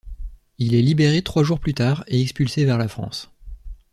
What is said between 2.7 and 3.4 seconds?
la France.